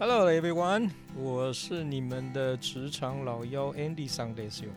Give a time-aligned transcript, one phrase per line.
[0.00, 4.70] Hello everyone，我是你们的职场老妖 Andy Sundays 哟。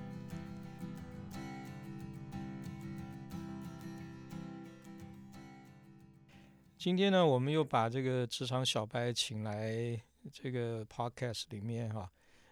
[6.76, 10.02] 今天呢，我们又把这个职场小白请来
[10.34, 12.10] 这个 podcast 里面哈。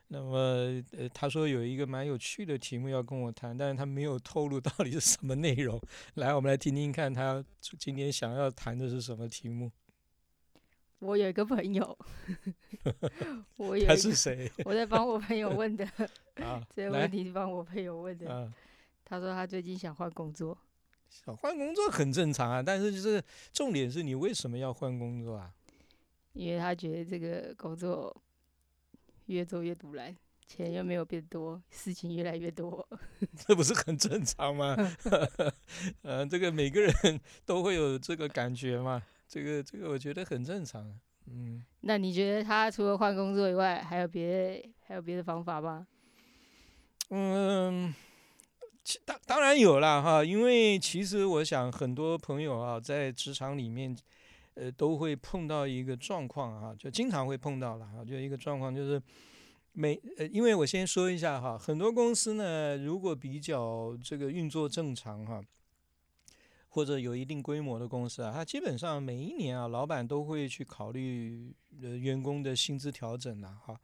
[0.09, 0.37] 那么，
[0.95, 5.81] 呃，他说有一个蛮有趣的题目要跟我谈，但是他没有透露到底是什么内容。
[6.13, 7.43] 来，我们来听听看他
[7.79, 9.71] 今天想要谈的是什么题目。
[10.99, 11.97] 我有一个朋友，
[13.57, 14.51] 我有他是谁？
[14.65, 15.85] 我在帮我朋友问的
[16.43, 18.29] 啊，这个问题是帮我朋友问的。
[18.29, 18.53] 啊，
[19.05, 20.57] 他说他最近想换工作，
[21.09, 25.53] 想换工作很正常啊，但是就是重点是你为什么要换工作啊？
[26.33, 28.15] 因为他觉得这个工作
[29.27, 32.85] 越做越独揽，钱又没有变多，事情越来越多。
[33.35, 34.75] 这不是很正常吗？
[36.03, 36.93] 呃，这个每个人
[37.45, 39.01] 都会有这个感觉嘛。
[39.29, 40.91] 这个这个我觉得很正常，
[41.27, 41.63] 嗯。
[41.81, 45.85] 那你觉得他除了换工作以外，还有别还有别的方法吗？
[47.11, 47.93] 嗯，
[48.83, 53.95] 其当当然有了哈，因为其实我想很多朋友啊，在职场里面，
[54.55, 58.99] 呃，都会碰到一个状况啊，就经常会碰到了哈，就一个状况就是
[59.73, 65.39] 每呃，因为我先说一下哈，很多公司呢，如果比较这个运作正常哈。
[66.79, 73.77] 或者有一定规模的公司啊，它基本上每一年啊，老板都会去考虑员工的薪资调整呐，哈。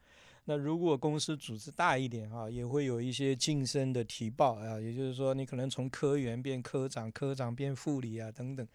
[0.46, 8.66] 那如果公司组织大一点啊，也会有一些晋升的提报啊，也就是说你可能从科员变科长，科长变副理啊等等，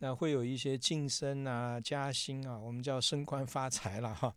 [0.00, 4.34] 那会有一些晋升啊、加薪啊，我们叫升官发财了哈。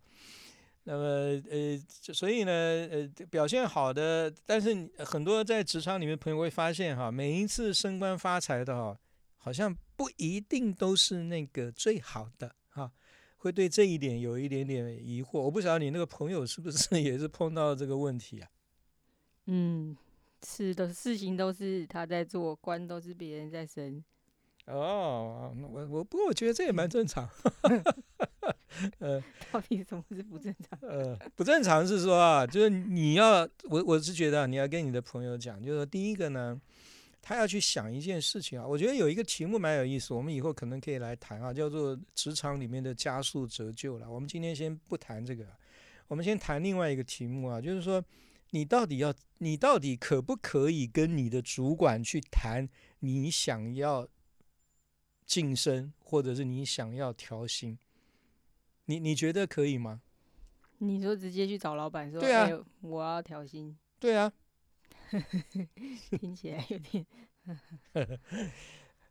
[0.84, 1.04] 那么
[1.50, 1.78] 呃，
[2.14, 8.98] 所以呢呃表现好的，但是很多在职场里面朋友会发现哈，每一次升官发财的哈。
[9.48, 12.92] 好像不一定都是那个最好的哈，
[13.38, 15.40] 会对这一点有一点点疑惑。
[15.40, 18.50] 我不晓得你那个朋友是不是 也是碰到这个问题啊？
[19.46, 19.96] 嗯，
[20.44, 24.04] 是的，事情都是他在做，官都是别人在升。
[24.66, 27.26] 哦，我我不过我觉得这也蛮正常。
[29.00, 29.18] 呃，
[29.50, 30.78] 到底什么是不正常？
[30.82, 36.60] 呃，不正常是说啊，就是你要我我是觉得你要跟你的朋友讲，就是说第一个呢。
[37.20, 44.10] 他要去想一件事情啊，我觉得有一个题目蛮有意思，我们以后可能可以来谈啊，叫做职场里面的加速折旧了。
[44.10, 45.46] 我们今天先不谈这个，
[46.06, 48.02] 我们先谈另外一个题目啊，就是说
[48.50, 52.66] 你到底要，你到底可不可以跟你的主管去谈
[53.00, 54.08] 你想要
[55.26, 57.78] 晋升，或者是你想要调薪？
[58.86, 60.00] 你你觉得可以吗？
[60.78, 62.48] 你说直接去找老板说，对啊，
[62.80, 63.76] 我要调薪。
[63.98, 64.32] 对啊。
[66.18, 67.06] 听起来有点，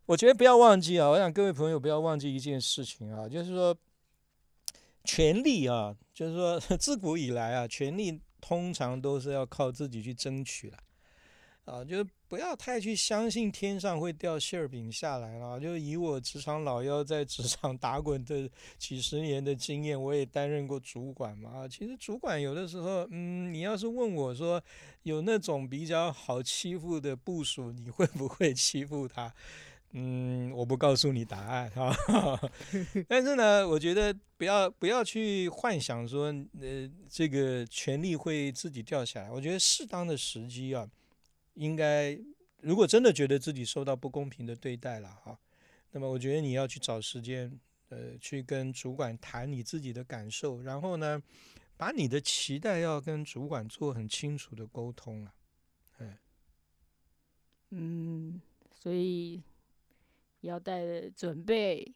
[0.06, 1.08] 我觉得不要忘记啊！
[1.08, 3.76] 我想各位朋友不要忘记一件事情啊，就是说，
[5.04, 10.78] 权力啊，就是说 自古以来啊，权力通常都是要靠自己去争取的。
[11.64, 15.58] 啊，就是不要太去相信天上会掉馅儿饼下来了。
[15.60, 21.50] 就以我职场老妖在职场打滚的几十年的经验，我也担任过主管嘛。
[21.60, 24.62] 啊，其实主管有的时候，嗯，你要是问我说
[25.04, 29.32] 有那种比较好欺负的部署，你会不会欺负他？
[29.92, 31.96] 嗯，我不告诉你答案哈。
[33.08, 36.26] 但是呢，我觉得不要不要去幻想说，
[36.60, 39.30] 呃，这个权力会自己掉下来。
[39.30, 40.86] 我觉得适当的时机啊。
[41.58, 42.16] 应该，
[42.60, 45.36] 如果真的觉得自己受到不公平的对待了哈，
[45.90, 47.58] 那么我觉得你要去找时间，
[47.88, 51.20] 呃，去跟主管谈你自己的感受，然后呢，
[51.76, 55.34] 把你的期待要跟主管做很清楚的沟通啊，
[55.98, 56.16] 嗯，
[57.70, 58.40] 嗯，
[58.72, 59.42] 所以
[60.42, 61.92] 要带准备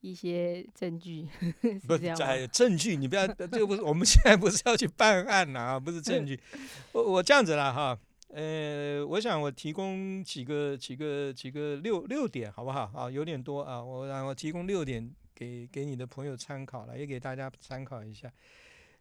[0.00, 1.28] 一些证据，
[1.86, 6.40] 不是证据，你不要，这不是我们现在不是要去办案了啊，不是证据，
[6.90, 7.96] 我我这样子了哈。
[8.32, 13.10] 呃，我想我提供几个几个几个六六点，好不好啊？
[13.10, 18.32] 有点多啊，我然后提供六点给给你的朋友参考了，也给大家参考一下。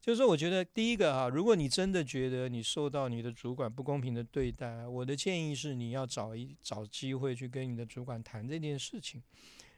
[0.01, 9.21] 就是说，我觉得第一个哈，如果你真的觉得你受到你的主管不公平的对待，我的建议是你要找一找机会去跟你的主管谈这件事情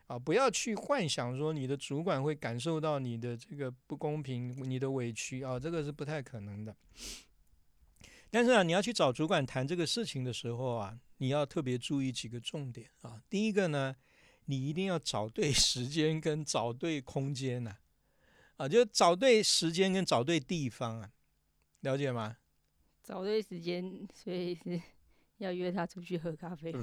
[0.08, 6.74] 啊，不要去幻想说你的主管会感受到你的这个不公平、你的委屈啊，这个是不太可能的。
[8.32, 13.22] 但是啊，你要去找主管谈这个事情的时候啊，你要特别注意几个重点啊。
[13.30, 13.96] 第一个呢，
[14.46, 17.76] 你一定要找对时间跟找对空间呐，
[18.56, 21.12] 啊，就找对时间跟找对地方啊，
[21.82, 22.38] 了解吗？
[23.04, 24.82] 找对时间，所以是
[25.40, 26.74] 要约他出去喝咖啡。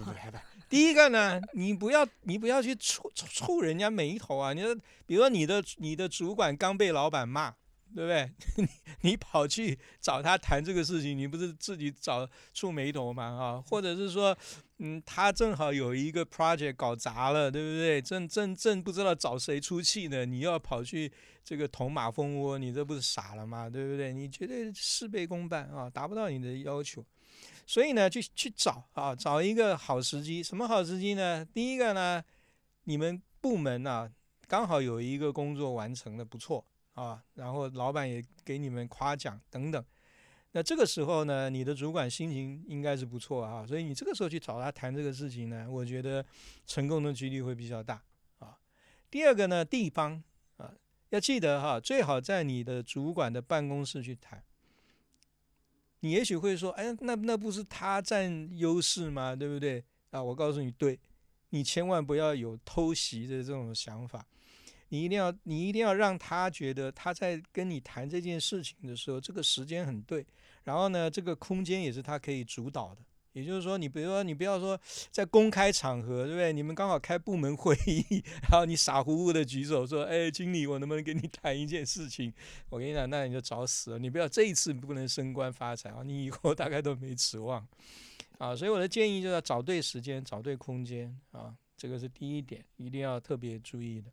[0.68, 4.52] 第一个呢，你不要你不要去触触人家眉头啊。
[4.52, 4.74] 你说，
[5.06, 7.54] 比如说你的你的主管刚被老板骂
[7.94, 8.30] 对不对？
[8.64, 8.68] 你
[9.10, 13.24] 你跑去找他谈这个事情，你不是自己找触眉头吗？
[13.24, 14.36] 啊，或者是说，
[14.78, 18.00] 嗯，他正好有一个 project 搞砸了，对不对？
[18.00, 21.12] 正正正不知道找谁出气呢，你要跑去
[21.44, 23.68] 这个捅马蜂窝，你这不是傻了吗？
[23.68, 24.12] 对不对？
[24.12, 27.04] 你绝对事倍功半啊，达不到你的要求。
[27.66, 30.42] 所以呢，去去找啊，找一个好时机。
[30.42, 31.44] 什么好时机呢？
[31.44, 32.24] 第一个呢，
[32.84, 34.10] 你们部门啊，
[34.46, 36.64] 刚好有一个工作完成的不错
[36.98, 39.84] 啊，然后老板也给你们夸奖等等。
[40.52, 46.24] 那这个时候呢，你的主管心情应该是不错啊，所以你这个时候去找他谈这个事情呢，我觉得
[46.66, 48.02] 成功的几率会比较大
[48.38, 48.58] 啊。
[49.10, 50.22] 第二个呢，地方
[50.56, 50.72] 啊，
[51.10, 54.42] 要记得哈，最好在你的主管的办公室去谈。
[56.00, 59.36] 你也许会说，哎，那那不是他占优势吗？
[59.36, 59.84] 对不对？
[60.10, 60.98] 啊，我告诉你，对，
[61.50, 64.26] 你千万不要有偷袭的这种想法，
[64.88, 70.26] 你一定要，你一定要让他觉得他在跟你谈这件事情的时候，这个时间很对，
[70.64, 73.02] 然后呢，这个空间也是他可以主导的。
[73.34, 74.80] 也就是说，你比如说，你不要说
[75.12, 76.52] 在公开场合，对不对？
[76.52, 78.02] 你们刚好开部门会议，
[78.50, 82.32] 然后你傻乎乎的举手说：“哎，经理，我能不能跟你谈一件事情？”
[82.68, 83.98] 我跟你讲，那你就找死了。
[83.98, 87.64] 你不要这一次不能升官发财啊，你以后大概都没指望
[88.38, 88.56] 啊。
[88.56, 94.10] 所以我的建议就是要找对时间，找对空间啊，这个是第一点，一定要特别注意的。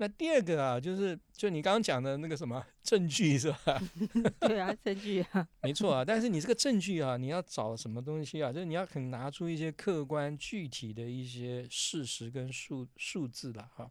[0.00, 3.78] 那第二个啊，就是就你刚刚讲的那个什么证据是吧？
[4.40, 6.02] 对啊，证据啊，没错啊。
[6.02, 8.50] 但是你这个证据啊，你要找什么东西啊？
[8.50, 13.90] 就是你要肯拿出一些客观具体的一些事实跟数数字了哈。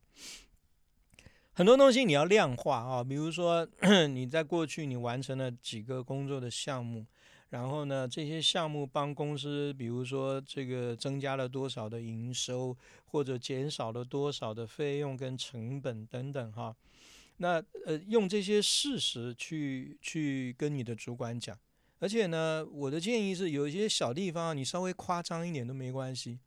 [1.53, 3.69] 很多东西你要量化啊，比如说
[4.09, 7.05] 你在过去你完成了几个工作的项目。
[7.49, 16.75] 然后呢，这些项目帮公司，比如说这个增加了多少的营收，或者减少了多少的费用跟成本等等哈。
[17.37, 21.57] 那呃，用这些事实去去跟你的主管讲。
[21.97, 26.37] 而且呢，我的建议是，有一些小地方你稍微夸张一点都没关系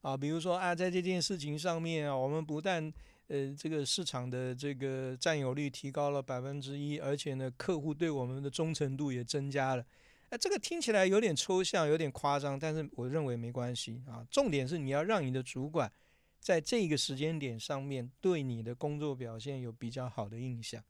[0.00, 0.16] 啊。
[0.16, 2.92] 比如说啊，在这件事情上面啊，我们不但
[3.28, 9.84] 呃这个市场的这个占有率提高了百分之一，而且呢，客户对我们的忠诚度也增加了。
[10.30, 14.26] 哎，这个听起来有点抽象，有点夸张，但是我认为没关系啊。
[14.30, 15.90] 重点是你要让你的主管
[16.38, 20.82] 在这个时间点上面对你的工作表现有比较好的印象，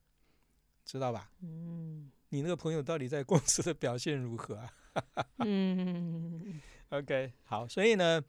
[0.84, 1.30] 知道吧？
[1.42, 2.10] 嗯。
[2.30, 4.72] 你那个朋友到底在公司的表现如何啊？
[5.44, 6.60] 嗯。
[6.90, 8.22] OK，好，所以呢，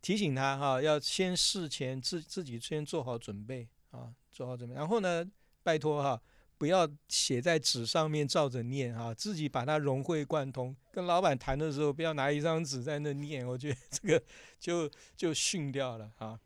[0.00, 5.24] 提醒他哈，要先事前自自己先做好准备啊，做好准备，然后呢，
[5.62, 6.20] 拜托哈。
[6.56, 10.74] 不要写在纸上面照着念啊，自己把它融会贯通。
[10.92, 14.22] 跟老板谈的时候，不要拿一张纸在那念，我觉得这个
[14.60, 16.38] 就就训掉了啊。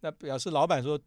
[0.00, 1.00] 那表示老板说，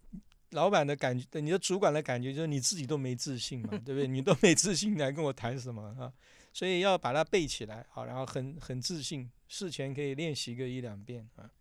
[0.52, 4.08] 老板的感觉，你的主管的感觉就是你自己都没自信嘛，对不对？
[4.08, 6.12] 你都没自信，来跟我谈什么啊？
[6.54, 11.52] 所以要把它背起来，好，然后很很自信，事前可以练习个一两遍啊。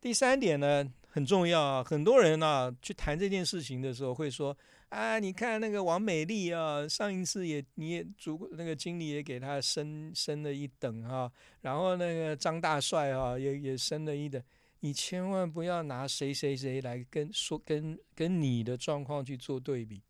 [0.00, 4.54] 第三点呢，很重要啊，很多人呢去谈这件事情的时候会说。
[4.92, 14.42] 啊，你看那个王美丽啊，上一次也你也主那个经理也给他升升了一等哈，然后那个张大帅啊也也升了一等，
[14.80, 20.02] 你千万不要拿谁谁谁来跟说跟跟你的状况去做对比，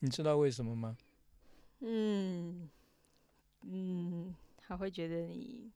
[0.00, 0.98] 你知道为什么吗？
[1.80, 2.68] 嗯
[3.62, 5.70] 嗯，他会觉得你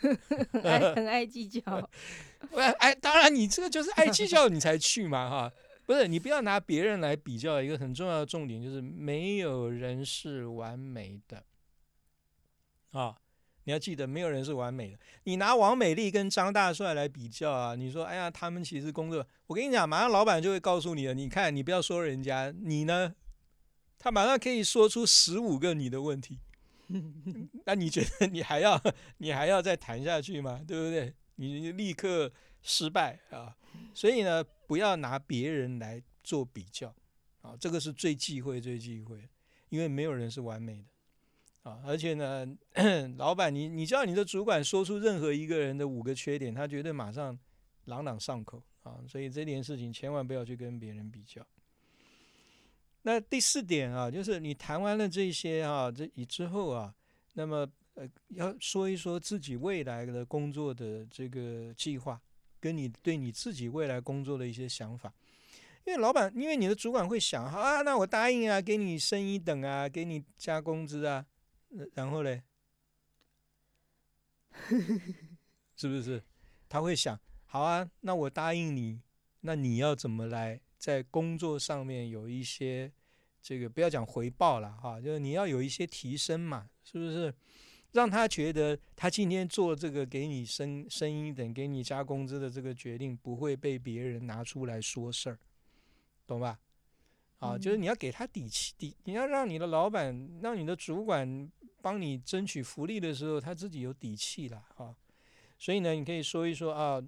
[0.62, 1.60] 爱很爱计较，
[2.54, 5.52] 哎 哎，当然你这个就是爱计较，你才去嘛哈。
[5.84, 11.44] 不是你不要拿别人来比较，一个很重要的重点就是没有人是完美的
[12.92, 13.16] 啊！
[13.64, 14.98] 你要记得，没有人是完美的。
[15.22, 21.14] 你拿王美丽跟张大帅来比较啊，你说哎呀，他们其实工作，我跟你讲，马上老板就会告诉你了。
[21.14, 23.14] 你看，你不要说人家，你呢，
[23.98, 26.40] 他马上可以说出十五个你的问题。
[27.64, 28.80] 那你觉得你还要
[29.18, 30.60] 你还要再谈下去吗？
[30.66, 31.14] 对不对？
[31.36, 32.30] 你立刻
[32.62, 33.56] 失败啊！
[33.92, 34.44] 所以呢。
[34.64, 36.88] 不要拿别人来做比较，
[37.42, 39.28] 啊，这个是最忌讳、最忌讳，
[39.68, 42.46] 因为没有人是完美的，啊，而且呢，
[43.18, 47.38] 老板，你你叫你的主管说出任何一个人的五个缺点，他绝对马上
[47.84, 51.46] 朗朗上口，啊，所以这件事情千万不要去跟别人比较。
[53.02, 56.94] 那第四点啊，就是你谈完了这些啊，这以之后啊，
[57.34, 62.18] 那么呃，要说一说自己未来的工作的这个计划。
[62.62, 65.12] 跟你对你自己未来工作的一些想法，
[65.84, 71.26] 因为老板，因为你的主管会想，好啊，那我答应啊，给你升一等啊，给你加工资啊，
[71.94, 72.44] 然后嘞，
[75.74, 76.22] 是不是？
[76.68, 79.00] 他会想，好啊，那我答应你，
[79.40, 82.92] 那你要怎么来在工作上面有一些
[83.42, 87.34] 这个不要讲回报了哈，就是你要有一些提升嘛，是不是？
[87.92, 95.38] 让他觉得他今天做这个给你升升一等、给你加工资的这个决定不会被别人拿出来说事儿，
[96.26, 96.58] 懂吧？
[97.38, 104.94] 啊，就是你要给他底气，底你要让你的老板、让你的主管帮你争取福利的时候，他自己有底气了啊。
[105.58, 107.02] 所以呢，你可以说一说啊。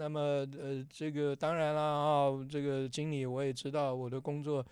[0.00, 4.64] 那么呃，这个当然了啊，这个经理我也知道我的工作，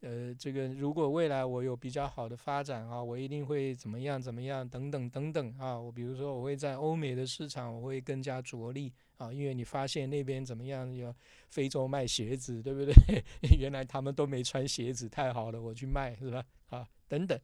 [0.00, 5.80] 呃，这个如果未来我有比较好的发展啊，我一定会怎么样怎么样等等等等啊。
[5.80, 11.14] 我比如说我会在欧美的市场我会更加着力啊，因为你发现那边怎么样，有
[11.48, 12.92] 非洲卖鞋子，对不对？
[13.58, 16.44] 原来他们都没穿鞋子，太好了，我去卖是吧？
[16.68, 17.40] 啊，等等，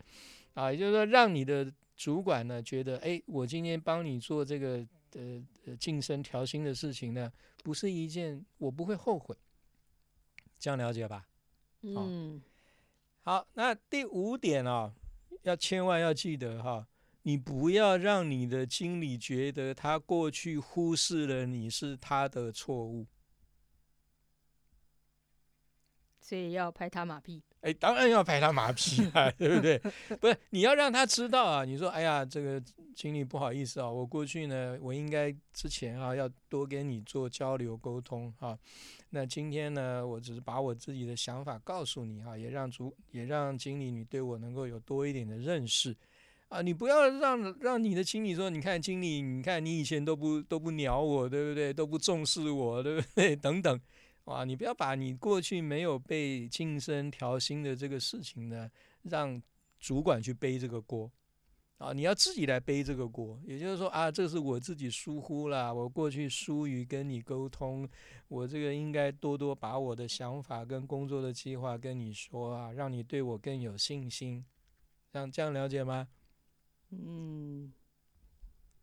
[0.52, 4.86] 啊，也就是说让你的主管呢觉得，哎，我今天帮你做这个。
[5.10, 9.36] 的呃晋升调薪的事情呢，不是一件我不会后悔，
[10.58, 11.26] 这样了解吧？
[11.82, 12.42] 嗯，
[13.22, 14.94] 好，那第五点啊，
[15.42, 16.86] 要千万要记得哈，
[17.22, 23.06] 你不要让你的经理觉得他过去忽视了你是他的错误，
[26.20, 27.42] 所以要拍他马屁。
[27.60, 29.78] 哎，当然要拍他马屁啊， 对不对？
[30.20, 31.64] 不是，你要让他知道啊。
[31.64, 32.62] 你说，哎呀，这个
[32.94, 38.58] 经理不好意思啊，我过去呢，我应该之前啊要多跟你做交流沟通啊。
[39.10, 45.94] 那今天呢，我只是把我自己的想法告诉你哈，也让主也让经理你对我能够有多一点的认识
[46.48, 46.62] 啊。
[46.62, 51.74] 你不要让让你的经理说，你看经理，你看你以前都不都不鸟我，对不对？
[51.74, 53.34] 都不重视我，对不对？
[53.36, 53.78] 等等。
[54.24, 58.70] 哇，你不要把你过去没有被晋升调薪的这个事情呢，
[59.02, 59.42] 让
[59.78, 61.10] 主管去背这个锅
[61.78, 61.92] 啊！
[61.92, 63.40] 你要自己来背这个锅。
[63.44, 67.88] 也就是说啊，这是我自己疏忽了，我过去疏于跟你沟通，
[68.28, 74.44] 我这个应该多多把我的想法跟工作的计划跟你说啊，让你对我更有信心。
[75.10, 76.06] 这样这样了解吗？
[76.90, 77.72] 嗯。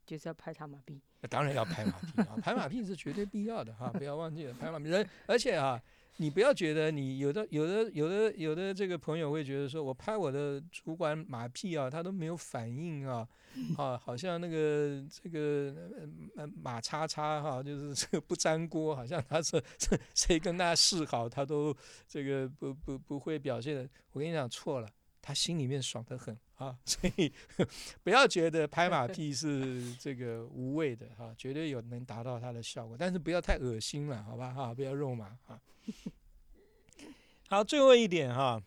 [0.07, 0.99] 就是要拍他马屁，
[1.29, 2.37] 当然要拍马屁啊！
[2.41, 4.85] 拍马屁是绝对必要的哈，不要忘记了拍马屁。
[4.85, 5.79] 人，而且啊，
[6.15, 13.27] 你不要觉得你有的、有的、有的、有的这个朋友会觉得说，我拍我的主管马屁啊，他都没有反应啊，
[13.77, 15.75] 啊，好像那个这个
[16.55, 19.61] 马叉叉哈，就是这个不粘锅，好像他是
[20.15, 21.75] 谁跟他示好，他都
[22.07, 23.89] 这个不不不会表现的。
[24.13, 24.87] 我跟你讲错了。
[25.19, 27.31] 他心里面爽得很啊， 所以
[28.03, 35.61] 不要觉得拍马屁是这个无谓的哈， 绝对有能达到它的效果，但是不要太恶心了，好吧哈，不要肉麻啊。
[37.47, 38.61] 好，最后一点哈，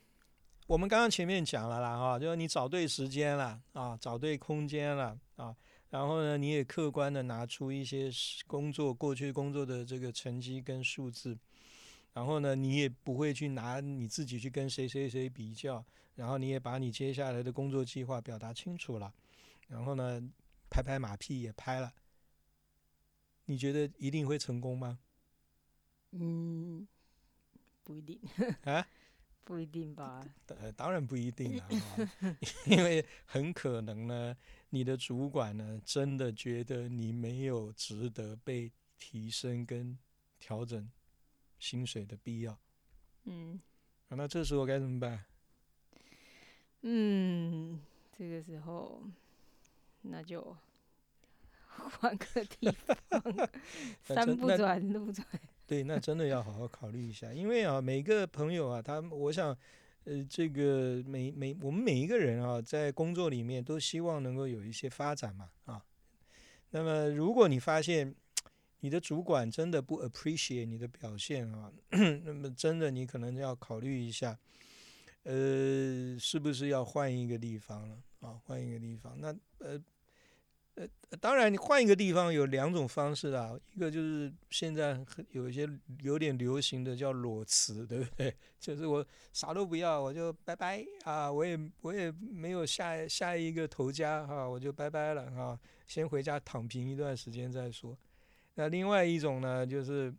[0.68, 5.54] 我们刚刚前面讲了啦哈，就是你找对时间了啊，找对空间了啊，
[5.90, 8.08] 然后呢，你也客观的拿出一些
[8.46, 11.36] 工作过去工作的这个成绩跟数字，
[12.12, 15.84] 然后呢，你也不会去拿你自己去跟谁谁谁比较。
[16.20, 19.10] 然后你也把你接下来的工作计划表达清楚了，
[19.68, 20.22] 然后呢，
[20.68, 21.90] 拍拍马屁也拍了，
[23.46, 24.98] 你觉得一定会成功吗？
[26.10, 26.86] 嗯，
[27.82, 28.20] 不一定
[28.64, 28.86] 啊，
[29.44, 30.22] 不一定吧？
[30.48, 31.66] 呃，当然不一定了，
[32.68, 34.36] 因为很可能呢，
[34.68, 39.98] 你的主管呢，真的觉得你没有值得被提升跟
[40.38, 40.86] 调整
[41.58, 42.60] 薪水的必要。
[43.24, 43.58] 嗯，
[44.08, 45.24] 那这时候该怎么办？
[46.82, 47.78] 嗯，
[48.16, 49.02] 这个时候
[50.02, 50.56] 那就
[51.66, 53.22] 换个地方，
[54.02, 55.26] 山不转路转。
[55.66, 59.56] 对，那真的要好好考虑一下，因为啊，每个朋友啊，他我想，
[60.04, 65.84] 呃，这个每每我们每一个人啊，在工作里面都希望能够有一些发展嘛，啊。
[66.70, 68.14] 那么，如果你发现
[68.80, 71.70] 你的主管真的不 appreciate 你的表现啊，
[72.24, 74.38] 那么真的你可能要考虑一下。
[75.24, 78.40] 呃，是不是要换一个地方了啊？
[78.44, 79.78] 换一个地方，那呃
[80.76, 80.88] 呃，
[81.20, 84.98] 当然你换一个地方有两种方式啊，一个就是现在
[85.32, 85.68] 有一些
[86.00, 88.34] 有点流行的叫裸辞，对不对？
[88.58, 97.94] 就是我啥都不要，我就拜拜啊，我也我也没有下下一个头家哈，我就拜拜了哈，先回家躺平一段时间再说。
[98.54, 100.14] 那另外一种呢，就是。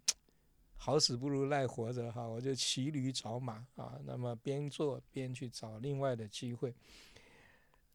[0.83, 6.73] 好死不如赖活着哈，我就骑驴找马啊，那么边做边去找另外的机会。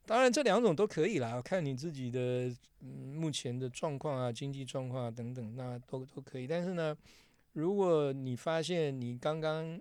[0.05, 6.47] 当然这两种都可以啦，看你自己的目前的状况啊、经济状况啊等等，那都都可以。
[6.47, 6.97] 但是呢，
[7.51, 9.77] 如果你发现你刚刚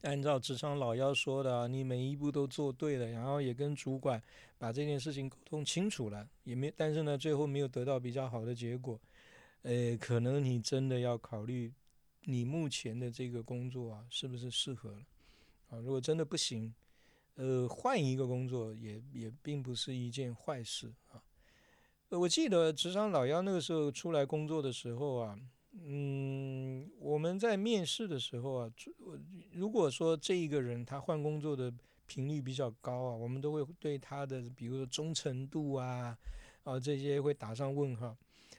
[0.00, 4.22] 按照职场老妖说的，你每一步都做对了，然后也跟主管
[4.56, 8.98] 把这件事情沟通清楚了，也没，但是呢，最后没有得到比较好的结果，
[9.60, 11.70] 呃，可能你真的要考虑。
[12.28, 15.06] 你目前的这个工作啊是不是适合了
[15.70, 15.78] 啊？
[15.78, 16.74] 如果真的不行，
[17.36, 21.22] 呃，换一个工作也也并不是一件坏事啊。
[22.08, 25.38] 我记得职场老幺那个时候出来工作的时候啊，
[25.72, 28.72] 嗯，我们在面试的时候啊，
[29.52, 31.72] 如果说这一个人他换工作的
[32.06, 36.18] 频率比较高啊，我们都会对他的比如说忠诚度啊
[36.64, 38.16] 啊这些会打上问号。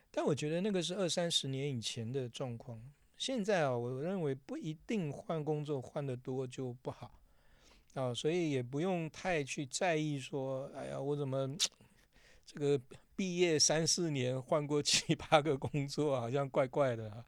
[0.09, 2.81] 但我觉得那个是二三十年以前的状况，
[3.17, 7.19] 现在啊，我认为不一定换工作换得多就不好
[7.93, 11.49] 啊，所以也不用太去在意说，哎呀，我怎么
[12.45, 12.81] 这个。
[13.17, 17.25] 毕业三四年换过七八个工作，好像怪怪的哈。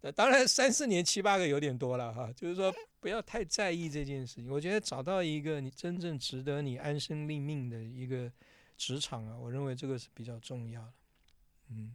[0.00, 2.32] 那当然，三四年七八个有点多了哈。
[2.36, 4.48] 就是说，不要太在意这件事情。
[4.48, 8.30] 我觉得找到一个你真正值得你安身立命的一个
[8.76, 10.92] 职场啊，我认为这个是比较重要的。
[11.70, 11.92] 嗯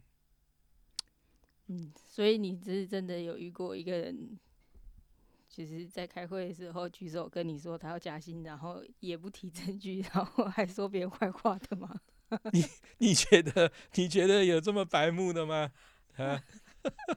[1.68, 4.38] 嗯，所以你只是真的有遇过一个人，
[5.48, 11.94] 就是在开会的时候举手跟你说他要加薪，然后也不提证据，然后还说别人坏话的吗？
[12.52, 12.64] 你
[12.98, 15.70] 你觉得你觉得有这么白目的吗？
[16.16, 16.42] 啊，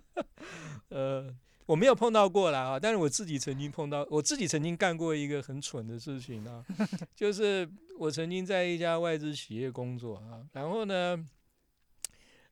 [0.90, 1.36] 呃，
[1.66, 6.64] 我没有碰到过啦啊，但是我自己曾经碰到，我自己曾经干过一个很蠢的事情啊，
[7.16, 11.18] 就是我曾经在一家外资企业工作啊，然后呢，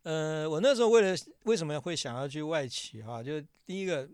[0.05, 4.07] 呃，我那时候为了为什么会想要去外企哈，就第一个，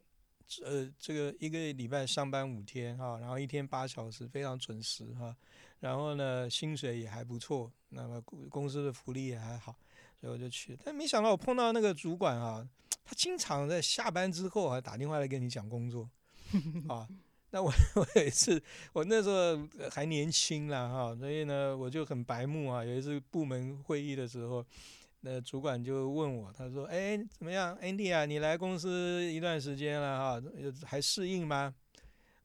[0.63, 5.35] 呃，这个一个礼拜上班五天哈，然后一天八小时，非常准时哈。
[5.81, 9.75] 然后呢，薪水也还不错，那么公司的福利也还好，
[10.21, 10.77] 所以我就去。
[10.81, 12.65] 但没想到我碰到那个主管啊，
[13.03, 16.09] 他经常在下班之后还打电话来跟你讲工作，
[16.87, 17.05] 啊，
[17.49, 22.85] 那我 我有一次，我那时候还年轻啦哈，所以呢我就很白目啊。
[22.85, 24.65] 有一次部门会议的时候，
[25.23, 30.43] 那主管就问我，他说：“哎，怎么样，Andy 啊，你来公司一段时间了哈，
[30.83, 31.75] 还适应吗？”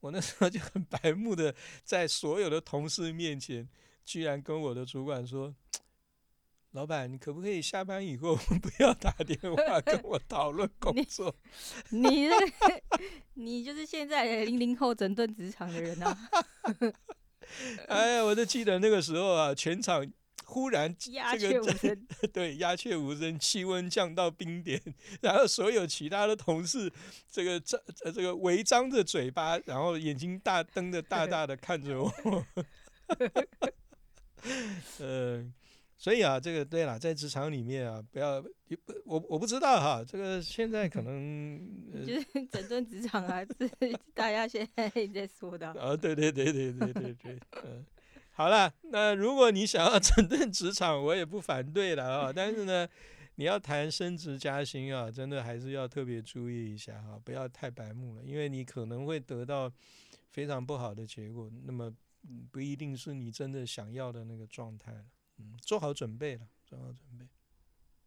[0.01, 3.67] 我那时候就很白目的，在所有的同事面前，
[4.05, 5.55] 居然跟我的主管说
[6.73, 11.35] ：“老板，你可不可以下班以后不要打电话跟我讨论工作？”
[11.89, 12.29] 你，
[13.33, 16.15] 你就是现在零零后整顿职场的人啊！
[17.89, 20.07] 哎呀，我就记得那个时候啊，全场。
[20.49, 22.07] 忽然， 鸦雀无声。
[22.33, 24.81] 对，鸦雀无声，气温降到冰点，
[25.21, 26.91] 然后所有其他的同事，
[27.29, 32.13] 这个张呃这个围张着嘴巴，然后眼睛大瞪着大大的看着我。
[35.01, 35.45] 呃，
[35.97, 38.43] 所以啊，这个对了，在职场里面啊，不要，
[39.05, 41.59] 我我不知道哈，这个现在可能
[42.07, 45.69] 就是整顿职场啊，是大家现在在说的。
[45.73, 47.85] 啊，对对对对对对对，嗯。
[48.37, 52.31] 好了，那如果你想要 整顿职场，我也不反对了啊。
[52.31, 52.87] 但是呢，
[53.37, 59.73] 你要谈升职加薪啊，真的还是要特别注意一下哈，不要太白目了，因为你可能会得到
[60.29, 61.91] 非常不好的结果，那么
[62.51, 65.05] 不一定是你真的想要的那个状态了。
[65.39, 67.27] 嗯，做好准备了，做好准备。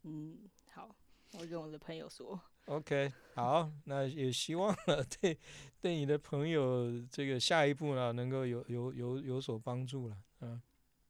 [0.04, 0.38] 嗯，
[0.74, 0.96] 好，
[1.34, 2.39] 我跟我的朋友说。
[2.65, 5.36] OK，好，那也希望了对
[5.82, 10.62] 对你的朋友这个下一步呢能够有有有有所帮助了，嗯，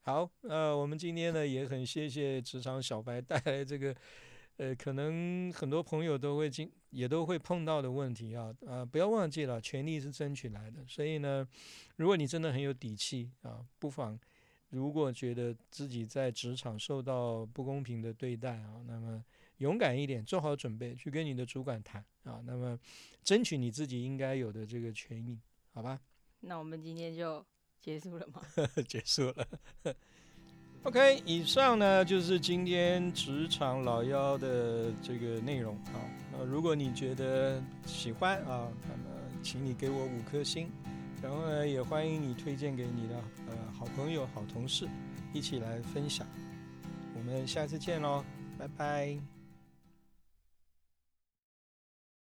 [0.03, 3.93] 好，呃，我们今天呢也很谢谢职场小白带来这个，
[4.55, 11.45] 呃，可能很多朋友都会经也都会碰到的问题啊，啊，不要忘记了，权利是争取来的，所以呢，
[11.97, 14.17] 如果你真的很有底气啊，不妨
[14.69, 19.21] 如果觉得自己在职场受到不公平的对待啊，那么。
[19.59, 22.77] 勇敢一点，做好准备去跟你的主管谈啊，那么
[23.23, 25.39] 争取你自己应该有的这个权益，
[25.71, 26.01] 好吧？
[26.41, 27.45] 那我们今天就
[27.79, 28.41] 结束了吗？
[28.87, 29.47] 结束了。
[30.83, 35.99] OK，以上呢就是今天职场老妖的这个内容啊。
[36.31, 40.71] 那如果你觉得喜欢啊，那么请你给我五颗星，
[41.21, 43.15] 然后呢也欢迎你推荐给你的
[43.49, 44.87] 呃好朋友、好同事
[45.33, 46.25] 一起来分享。
[47.13, 48.23] 我们下次见喽，
[48.57, 49.38] 拜拜。